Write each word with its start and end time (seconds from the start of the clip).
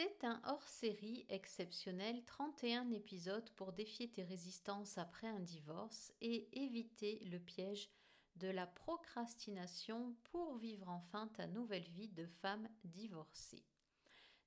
C'est 0.00 0.22
un 0.22 0.40
hors-série 0.44 1.26
exceptionnel, 1.28 2.22
31 2.24 2.92
épisodes 2.92 3.50
pour 3.56 3.72
défier 3.72 4.08
tes 4.08 4.22
résistances 4.22 4.96
après 4.96 5.26
un 5.26 5.40
divorce 5.40 6.12
et 6.20 6.48
éviter 6.52 7.18
le 7.24 7.40
piège 7.40 7.90
de 8.36 8.46
la 8.46 8.68
procrastination 8.68 10.14
pour 10.30 10.56
vivre 10.56 10.88
enfin 10.88 11.26
ta 11.34 11.48
nouvelle 11.48 11.88
vie 11.90 12.10
de 12.10 12.26
femme 12.26 12.68
divorcée. 12.84 13.64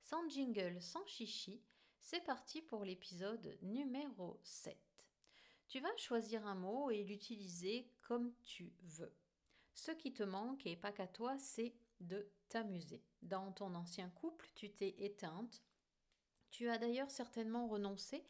Sans 0.00 0.26
jingle, 0.30 0.80
sans 0.80 1.04
chichi, 1.04 1.62
c'est 2.00 2.24
parti 2.24 2.62
pour 2.62 2.86
l'épisode 2.86 3.58
numéro 3.60 4.40
7. 4.44 4.74
Tu 5.68 5.80
vas 5.80 5.94
choisir 5.98 6.46
un 6.46 6.54
mot 6.54 6.90
et 6.90 7.04
l'utiliser 7.04 7.92
comme 8.00 8.32
tu 8.42 8.72
veux. 8.84 9.14
Ce 9.74 9.90
qui 9.90 10.14
te 10.14 10.22
manque, 10.22 10.66
et 10.66 10.76
pas 10.76 10.92
qu'à 10.92 11.08
toi, 11.08 11.36
c'est 11.36 11.74
de 12.02 12.30
t'amuser. 12.48 13.02
Dans 13.22 13.52
ton 13.52 13.74
ancien 13.74 14.10
couple, 14.10 14.50
tu 14.54 14.70
t'es 14.70 14.94
éteinte. 14.98 15.62
Tu 16.50 16.68
as 16.68 16.78
d'ailleurs 16.78 17.10
certainement 17.10 17.66
renoncé 17.66 18.26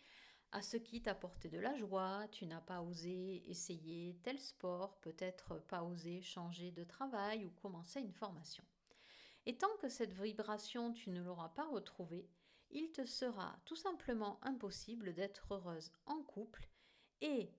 à 0.53 0.61
ce 0.61 0.77
qui 0.77 1.01
t'apportait 1.01 1.49
de 1.49 1.59
la 1.59 1.75
joie, 1.77 2.29
tu 2.31 2.47
n'as 2.47 2.61
pas 2.61 2.83
osé 2.83 3.43
essayer 3.51 4.19
tel 4.23 4.39
sport, 4.39 4.99
peut-être 5.01 5.59
pas 5.61 5.83
osé 5.83 6.21
changer 6.21 6.71
de 6.71 6.85
travail 6.85 7.47
ou 7.47 7.51
commencer 7.51 8.01
une 8.01 8.13
formation. 8.13 8.63
Et 9.47 9.57
tant 9.57 9.75
que 9.81 9.89
cette 9.89 10.13
vibration 10.13 10.93
tu 10.93 11.11
ne 11.11 11.23
l'auras 11.23 11.49
pas 11.49 11.67
retrouvée, 11.67 12.29
il 12.71 12.93
te 12.93 13.05
sera 13.07 13.59
tout 13.65 13.77
simplement 13.77 14.39
impossible 14.43 15.15
d'être 15.15 15.55
heureuse 15.55 15.91
en 16.05 16.23
couple 16.23 16.69
et, 17.23 17.51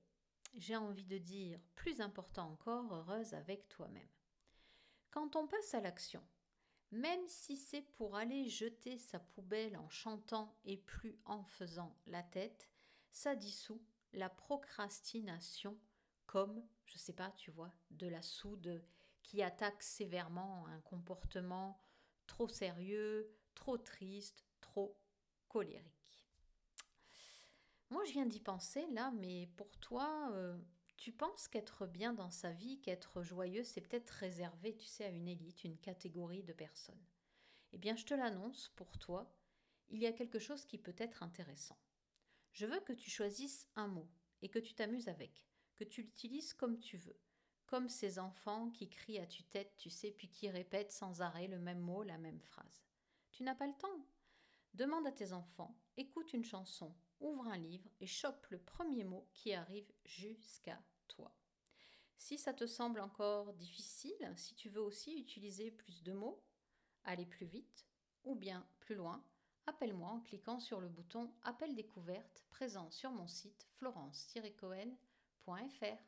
j'ai 0.55 0.75
envie 0.75 1.05
de 1.05 1.17
dire, 1.17 1.59
plus 1.73 1.99
important 1.99 2.51
encore, 2.51 2.93
heureuse 2.93 3.33
avec 3.33 3.67
toi-même. 3.69 4.07
Quand 5.13 5.35
on 5.35 5.45
passe 5.45 5.75
à 5.75 5.79
l'action, 5.79 6.23
même 6.89 7.27
si 7.27 7.55
c'est 7.55 7.83
pour 7.83 8.15
aller 8.15 8.49
jeter 8.49 8.97
sa 8.97 9.19
poubelle 9.19 9.77
en 9.77 9.87
chantant 9.87 10.57
et 10.65 10.77
plus 10.77 11.19
en 11.25 11.43
faisant 11.43 11.95
la 12.07 12.23
tête, 12.23 12.67
ça 13.11 13.35
dissout 13.35 13.85
la 14.13 14.27
procrastination 14.27 15.77
comme, 16.25 16.65
je 16.85 16.97
sais 16.97 17.13
pas, 17.13 17.29
tu 17.37 17.51
vois, 17.51 17.71
de 17.91 18.07
la 18.07 18.23
soude 18.23 18.83
qui 19.21 19.43
attaque 19.43 19.83
sévèrement 19.83 20.65
un 20.65 20.81
comportement 20.81 21.79
trop 22.25 22.47
sérieux, 22.47 23.31
trop 23.53 23.77
triste, 23.77 24.43
trop 24.61 24.99
colérique. 25.47 26.25
Moi, 27.91 28.03
je 28.05 28.13
viens 28.13 28.25
d'y 28.25 28.39
penser 28.39 28.87
là, 28.87 29.11
mais 29.11 29.47
pour 29.57 29.77
toi, 29.77 30.31
euh, 30.31 30.57
tu 31.03 31.11
penses 31.11 31.49
qu'être 31.49 31.85
bien 31.85 32.13
dans 32.13 32.31
sa 32.31 32.53
vie, 32.53 32.79
qu'être 32.79 33.23
joyeux, 33.23 33.65
c'est 33.65 33.81
peut-être 33.81 34.09
réservé, 34.09 34.73
tu 34.73 34.85
sais, 34.85 35.03
à 35.03 35.09
une 35.09 35.27
élite, 35.27 35.65
une 35.65 35.77
catégorie 35.77 36.43
de 36.43 36.53
personnes. 36.53 37.05
Eh 37.73 37.77
bien, 37.77 37.97
je 37.97 38.05
te 38.05 38.13
l'annonce, 38.13 38.69
pour 38.77 38.97
toi, 38.97 39.29
il 39.89 39.99
y 39.99 40.05
a 40.05 40.13
quelque 40.13 40.39
chose 40.39 40.63
qui 40.65 40.77
peut 40.77 40.95
être 40.97 41.21
intéressant. 41.21 41.77
Je 42.53 42.65
veux 42.65 42.79
que 42.79 42.93
tu 42.93 43.09
choisisses 43.09 43.67
un 43.75 43.89
mot 43.89 44.07
et 44.41 44.47
que 44.47 44.59
tu 44.59 44.75
t'amuses 44.75 45.09
avec, 45.09 45.43
que 45.75 45.83
tu 45.83 46.03
l'utilises 46.03 46.53
comme 46.53 46.79
tu 46.79 46.95
veux, 46.95 47.19
comme 47.65 47.89
ces 47.89 48.17
enfants 48.17 48.69
qui 48.69 48.87
crient 48.87 49.19
à 49.19 49.27
tue-tête, 49.27 49.75
tu 49.75 49.89
sais, 49.89 50.11
puis 50.11 50.29
qui 50.29 50.49
répètent 50.49 50.93
sans 50.93 51.21
arrêt 51.21 51.47
le 51.47 51.59
même 51.59 51.81
mot, 51.81 52.03
la 52.03 52.17
même 52.17 52.39
phrase. 52.39 52.81
Tu 53.29 53.43
n'as 53.43 53.55
pas 53.55 53.67
le 53.67 53.77
temps 53.77 54.07
Demande 54.73 55.05
à 55.05 55.11
tes 55.11 55.33
enfants, 55.33 55.77
écoute 55.97 56.33
une 56.33 56.43
chanson, 56.43 56.95
ouvre 57.19 57.47
un 57.47 57.57
livre 57.57 57.87
et 57.99 58.07
chope 58.07 58.47
le 58.49 58.57
premier 58.57 59.03
mot 59.03 59.29
qui 59.31 59.53
arrive 59.53 59.93
jusqu'à 60.03 60.81
toi. 61.07 61.31
Si 62.17 62.39
ça 62.39 62.53
te 62.53 62.65
semble 62.65 62.99
encore 62.99 63.53
difficile, 63.53 64.33
si 64.35 64.55
tu 64.55 64.69
veux 64.69 64.81
aussi 64.81 65.19
utiliser 65.19 65.69
plus 65.69 66.01
de 66.01 66.13
mots, 66.13 66.43
aller 67.03 67.27
plus 67.27 67.45
vite 67.45 67.85
ou 68.23 68.33
bien 68.33 68.67
plus 68.79 68.95
loin, 68.95 69.23
appelle-moi 69.67 70.09
en 70.09 70.21
cliquant 70.21 70.59
sur 70.59 70.79
le 70.79 70.89
bouton 70.89 71.31
Appel 71.43 71.75
découverte 71.75 72.43
présent 72.49 72.89
sur 72.89 73.11
mon 73.11 73.27
site 73.27 73.67
florence-cohen.fr. 73.75 76.03